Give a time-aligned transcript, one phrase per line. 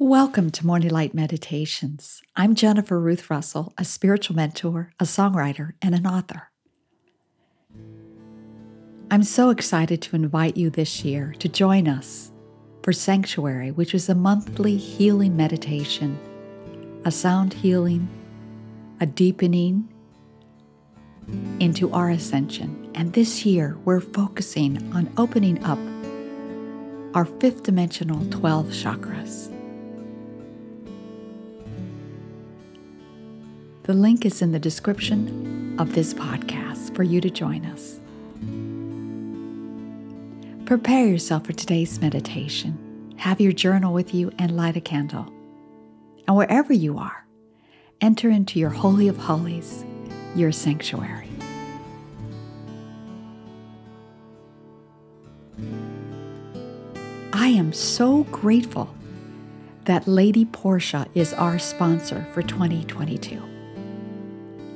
[0.00, 2.22] Welcome to Morning Light Meditations.
[2.36, 6.52] I'm Jennifer Ruth Russell, a spiritual mentor, a songwriter, and an author.
[9.10, 12.30] I'm so excited to invite you this year to join us
[12.84, 16.16] for Sanctuary, which is a monthly healing meditation,
[17.04, 18.08] a sound healing,
[19.00, 19.92] a deepening
[21.58, 22.88] into our ascension.
[22.94, 25.80] And this year, we're focusing on opening up
[27.16, 29.47] our fifth dimensional 12 chakras.
[33.88, 37.98] The link is in the description of this podcast for you to join us.
[40.66, 43.14] Prepare yourself for today's meditation.
[43.16, 45.32] Have your journal with you and light a candle.
[46.26, 47.26] And wherever you are,
[48.02, 49.86] enter into your Holy of Holies,
[50.36, 51.30] your sanctuary.
[57.32, 58.94] I am so grateful
[59.86, 63.48] that Lady Portia is our sponsor for 2022.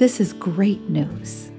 [0.00, 1.50] This is great news.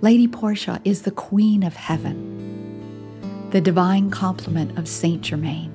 [0.00, 5.72] Lady Portia is the Queen of Heaven, the divine complement of Saint Germain.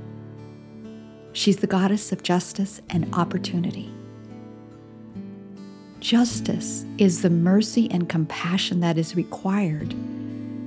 [1.32, 3.90] She's the goddess of justice and opportunity.
[6.02, 9.92] Justice is the mercy and compassion that is required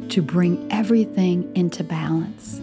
[0.09, 2.61] to bring everything into balance.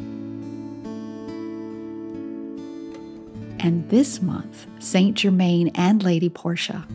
[3.63, 6.87] And this month, Saint Germain and Lady Portia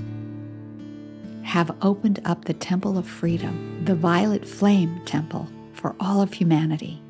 [1.50, 7.02] have opened up the Temple of Freedom, the Violet Flame Temple, for all of humanity.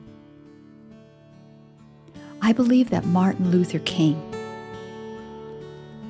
[2.41, 4.16] I believe that Martin Luther King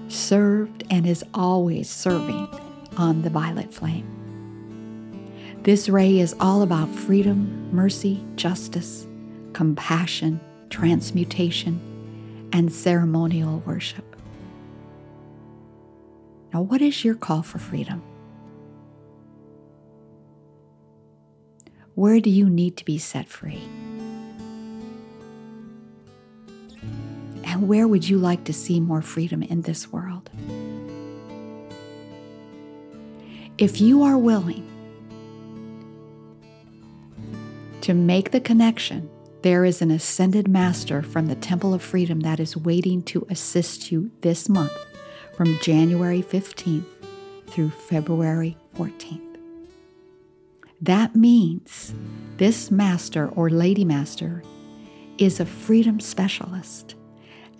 [0.07, 2.47] served and is always serving
[2.97, 4.07] on the violet flame.
[5.65, 9.09] This ray is all about freedom, mercy, justice,
[9.55, 14.05] compassion, transmutation, and ceremonial worship.
[16.55, 18.05] Now, what is your call for freedom?
[22.01, 23.61] Where do you need to be set free?
[27.45, 30.31] And where would you like to see more freedom in this world?
[33.59, 34.67] If you are willing
[37.83, 39.11] to make the connection,
[39.43, 43.93] there is an ascended master from the Temple of Freedom that is waiting to assist
[43.93, 44.73] you this month
[45.37, 46.87] from January 15th
[47.49, 49.30] through February 14th.
[50.81, 51.95] That means
[52.39, 54.43] this master or lady master
[55.19, 56.95] is a freedom specialist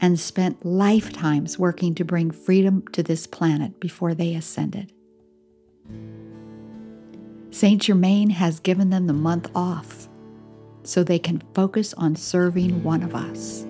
[0.01, 4.93] and spent lifetimes working to bring freedom to this planet before they ascended.
[7.51, 10.09] Saint Germain has given them the month off
[10.83, 13.63] so they can focus on serving one of us.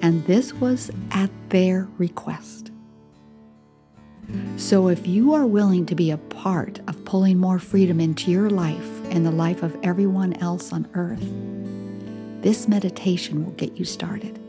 [0.00, 2.70] And this was at their request.
[4.56, 8.50] So, if you are willing to be a part of pulling more freedom into your
[8.50, 11.22] life and the life of everyone else on earth,
[12.42, 14.40] this meditation will get you started.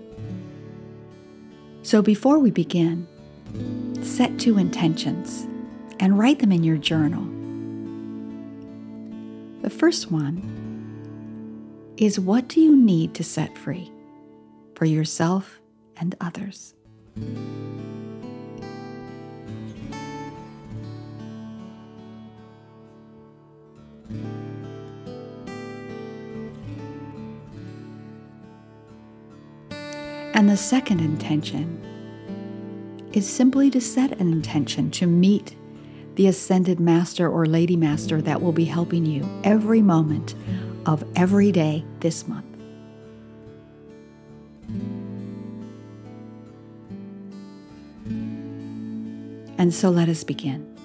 [1.84, 3.08] So, before we begin,
[4.02, 5.48] set two intentions
[6.00, 7.24] and write them in your journal.
[9.62, 13.92] The first one is what do you need to set free
[14.76, 15.60] for yourself
[15.98, 16.76] and others?
[30.34, 31.82] And the second intention
[33.12, 35.56] is simply to set an intention to meet
[36.14, 40.36] the ascended master or lady master that will be helping you every moment
[40.86, 42.46] of every day this month.
[49.58, 50.77] And so let us begin.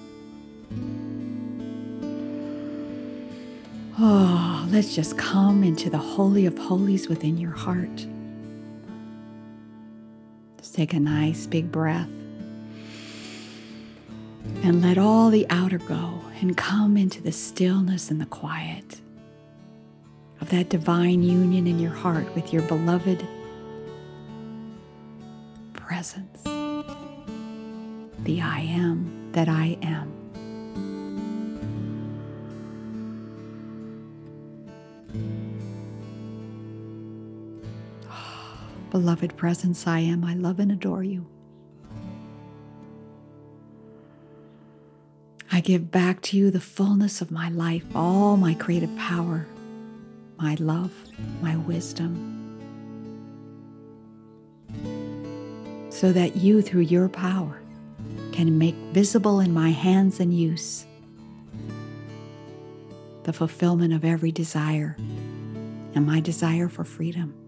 [3.99, 8.07] Oh, let's just come into the Holy of Holies within your heart
[10.63, 12.07] Just take a nice big breath.
[14.63, 19.01] And let all the outer go and come into the stillness and the quiet
[20.39, 23.27] of that divine union in your heart with your beloved
[25.73, 26.43] presence,
[28.23, 30.22] the I am that I am.
[38.93, 40.23] Beloved presence, I am.
[40.23, 41.25] I love and adore you.
[45.51, 49.47] I give back to you the fullness of my life, all my creative power,
[50.37, 50.93] my love,
[51.41, 52.29] my wisdom.
[55.89, 57.61] so that you, through your power,
[58.31, 60.85] can make visible in my hands and use
[63.23, 64.97] the fulfillment of every desire
[65.95, 67.42] and my desire for freedom.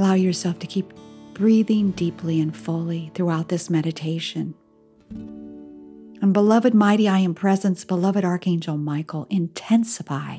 [0.00, 0.94] Allow yourself to keep
[1.34, 4.54] breathing deeply and fully throughout this meditation.
[5.10, 10.38] And beloved, mighty I am presence, beloved Archangel Michael, intensify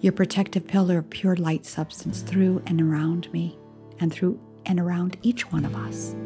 [0.00, 3.58] your protective pillar of pure light substance through and around me
[3.98, 6.16] and through and around each one of us.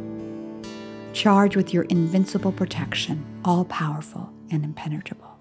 [1.14, 5.36] Charge with your invincible protection, all powerful and impenetrable.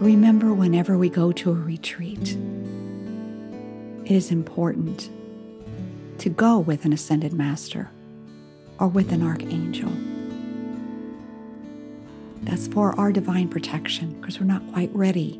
[0.00, 2.34] Remember, whenever we go to a retreat,
[4.06, 5.10] it is important
[6.16, 7.90] to go with an ascended master
[8.78, 9.92] or with an archangel.
[12.44, 15.38] That's for our divine protection because we're not quite ready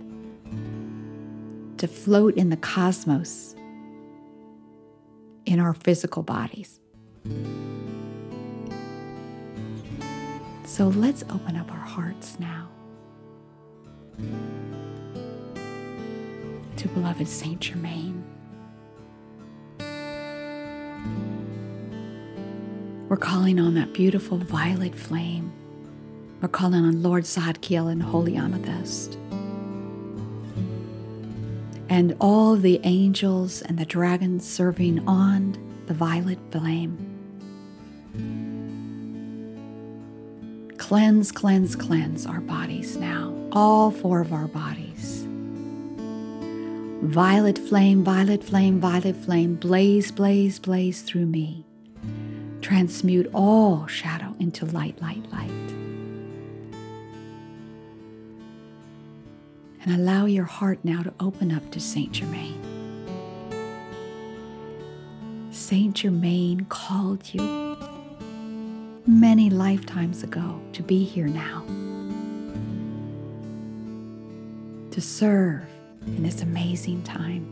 [1.79, 3.55] to float in the cosmos
[5.47, 6.79] in our physical bodies.
[10.67, 12.69] So let's open up our hearts now
[16.77, 18.25] to beloved Saint Germain.
[23.09, 25.53] We're calling on that beautiful violet flame.
[26.41, 29.19] We're calling on Lord Zadkiel and Holy Amethyst.
[31.89, 37.10] And all the angels and the dragons serving on the violet flame.
[40.90, 45.25] Cleanse, cleanse, cleanse our bodies now, all four of our bodies.
[47.02, 51.64] Violet flame, violet flame, violet flame, blaze, blaze, blaze through me
[52.60, 55.48] transmute all shadow into light, light, light.
[59.84, 62.60] And allow your heart now to open up to Saint Germain.
[65.52, 67.78] Saint Germain called you
[69.11, 71.65] many lifetimes ago to be here now,
[74.93, 75.65] to serve
[76.07, 77.45] in this amazing time.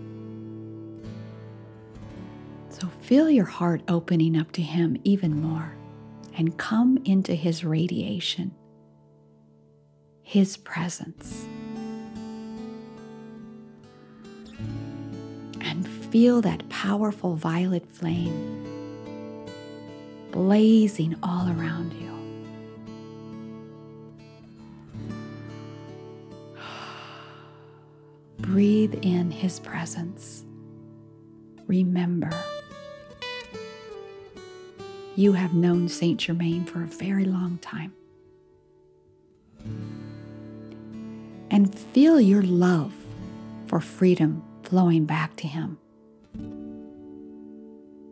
[2.71, 5.75] So feel your heart opening up to Him even more
[6.37, 8.55] and come into His radiation,
[10.23, 11.45] His presence.
[15.61, 18.68] And feel that powerful violet flame
[20.31, 22.09] blazing all around you.
[28.39, 30.45] Breathe in His presence.
[31.67, 32.31] Remember
[35.19, 37.93] you have known Saint Germain for a very long time.
[41.51, 42.95] And feel your love
[43.67, 45.77] for freedom flowing back to him.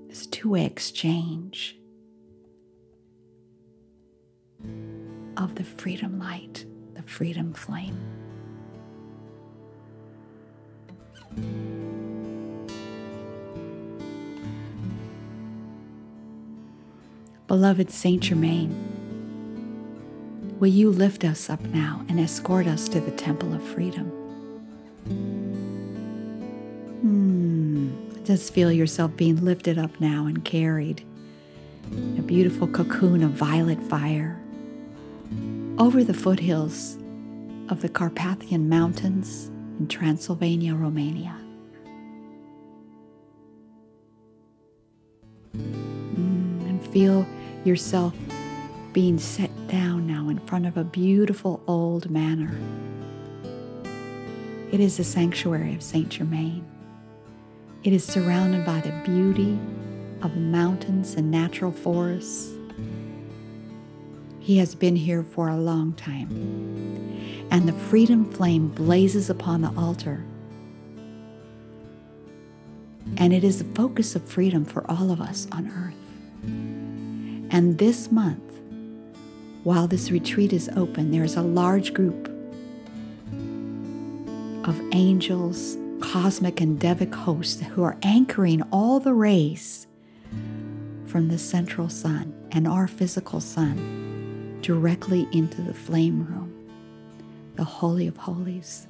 [0.08, 1.78] This two way exchange
[5.46, 7.96] of the freedom light, the freedom flame.
[17.46, 18.74] Beloved Saint Germain,
[20.58, 24.08] will you lift us up now and escort us to the Temple of Freedom?
[27.02, 28.24] Hmm.
[28.24, 31.04] Just feel yourself being lifted up now and carried
[32.18, 34.40] a beautiful cocoon of violet fire
[35.78, 36.96] over the foothills
[37.68, 41.36] of the Carpathian Mountains in Transylvania, Romania.
[45.54, 47.26] Mm, and feel
[47.64, 48.14] yourself
[48.94, 52.58] being set down now in front of a beautiful old manor.
[54.72, 56.64] It is the sanctuary of Saint Germain.
[57.84, 59.58] It is surrounded by the beauty
[60.22, 62.55] of mountains and natural forests.
[64.46, 66.28] He has been here for a long time.
[67.50, 70.24] And the freedom flame blazes upon the altar.
[73.16, 75.96] And it is the focus of freedom for all of us on earth.
[77.52, 78.60] And this month,
[79.64, 82.28] while this retreat is open, there is a large group
[84.62, 89.88] of angels, cosmic and devic hosts who are anchoring all the rays
[91.06, 94.05] from the central sun and our physical sun
[94.66, 96.52] directly into the flame room,
[97.54, 98.88] the Holy of Holies.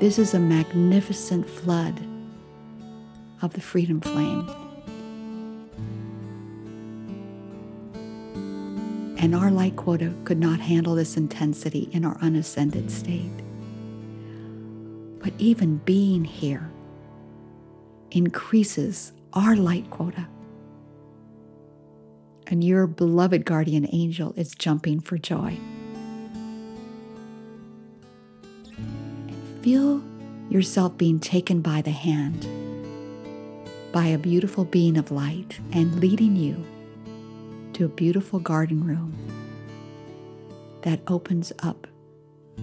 [0.00, 2.00] This is a magnificent flood
[3.42, 4.48] of the freedom flame
[9.18, 13.30] and our light quota could not handle this intensity in our unascended state.
[15.18, 16.70] But even being here
[18.12, 20.26] increases our light quota.
[22.46, 25.58] And your beloved guardian angel is jumping for joy.
[29.62, 30.02] Feel
[30.50, 32.46] yourself being taken by the hand
[33.92, 36.64] by a beautiful being of light and leading you
[37.72, 39.14] to a beautiful garden room
[40.82, 41.86] that opens up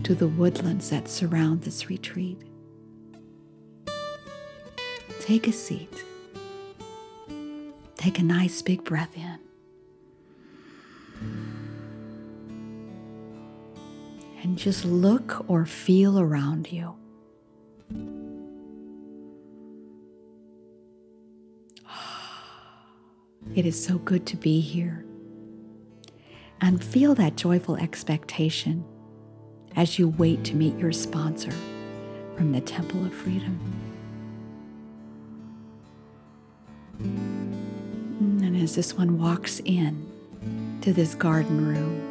[0.04, 2.42] to the woodlands that surround this retreat.
[5.22, 6.04] Take a seat.
[7.96, 9.51] Take a nice big breath in.
[14.52, 16.94] And just look or feel around you.
[23.56, 25.06] It is so good to be here.
[26.60, 28.84] And feel that joyful expectation
[29.78, 31.54] as you wait to meet your sponsor
[32.36, 33.58] from the Temple of Freedom.
[37.00, 40.06] And as this one walks in
[40.82, 42.11] to this garden room,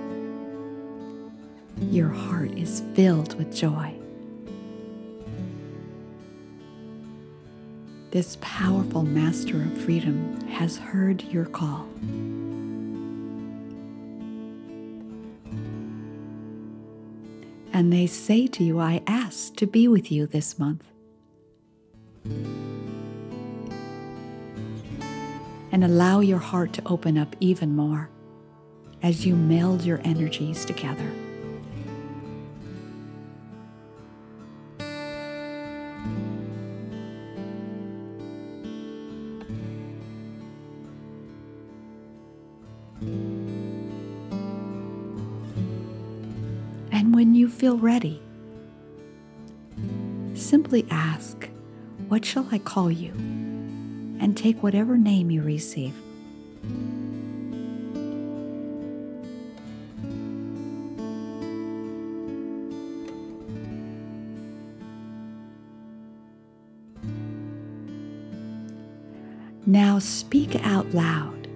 [1.81, 3.95] your heart is filled with joy.
[8.11, 11.87] This powerful master of freedom has heard your call.
[17.73, 20.85] And they say to you, I asked to be with you this month.
[25.73, 28.11] And allow your heart to open up even more
[29.03, 31.11] as you meld your energies together.
[47.21, 48.19] When you feel ready,
[50.33, 51.51] simply ask,
[52.09, 53.13] What shall I call you?
[54.23, 55.95] and take whatever name you receive.
[69.67, 71.49] Now speak out loud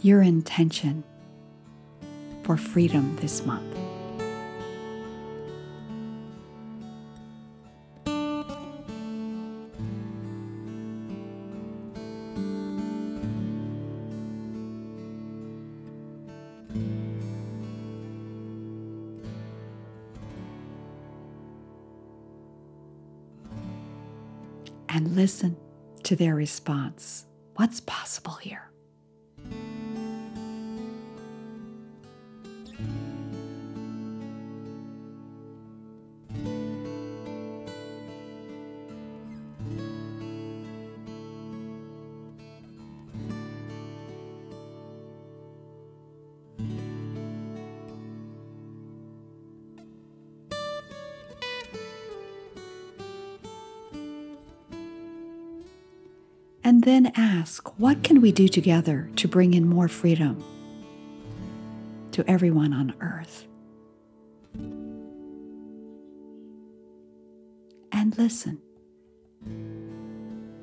[0.00, 1.04] your intention
[2.48, 3.76] for freedom this month.
[24.88, 25.54] And listen
[26.04, 27.26] to their response.
[27.56, 28.70] What's possible here?
[56.68, 60.44] And then ask, what can we do together to bring in more freedom
[62.12, 63.46] to everyone on earth?
[67.90, 68.60] And listen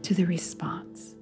[0.04, 1.15] to the response.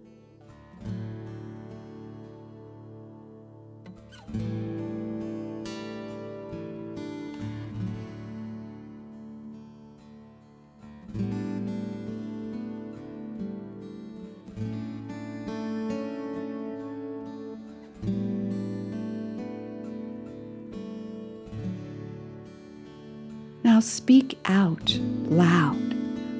[23.83, 25.93] Speak out loud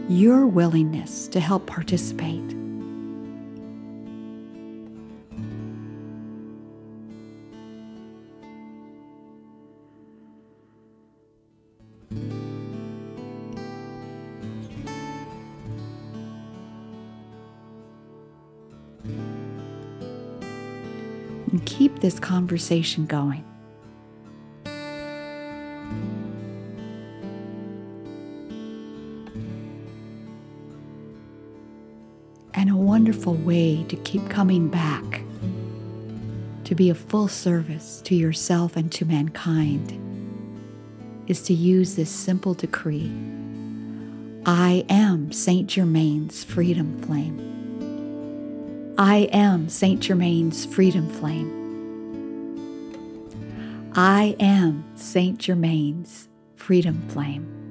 [0.10, 2.40] your willingness to help participate.
[21.52, 23.44] And keep this conversation going.
[33.32, 35.22] Way to keep coming back
[36.66, 40.00] to be a full service to yourself and to mankind
[41.28, 43.12] is to use this simple decree
[44.46, 48.96] I am Saint Germain's freedom flame.
[48.98, 51.62] I am Saint Germain's freedom flame.
[53.96, 56.28] I am Saint Germain's
[56.58, 57.63] freedom flame.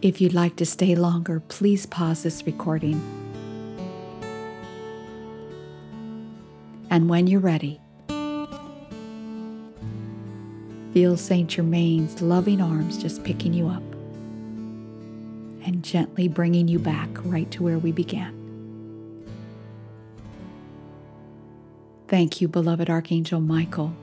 [0.00, 3.02] If you'd like to stay longer, please pause this recording.
[6.88, 7.80] And when you're ready,
[10.94, 13.82] feel Saint Germain's loving arms just picking you up
[15.64, 18.36] and gently bringing you back right to where we began.
[22.06, 23.96] Thank you, beloved Archangel Michael,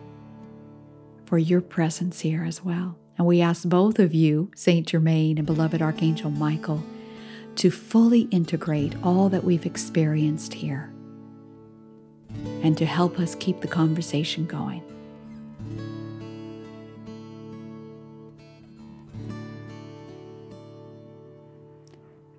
[1.26, 2.98] for your presence here as well.
[3.18, 6.84] And we ask both of you, Saint Germain and beloved Archangel Michael,
[7.56, 10.92] to fully integrate all that we've experienced here
[12.62, 14.84] and to help us keep the conversation going.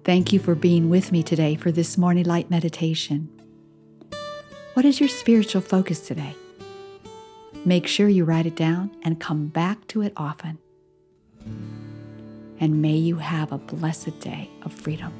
[0.04, 3.28] Thank you for being with me today for this morning light meditation.
[4.75, 6.37] What is your spiritual focus today?
[7.64, 10.59] Make sure you write it down and come back to it often.
[12.61, 15.12] And may you have a blessed day of freedom.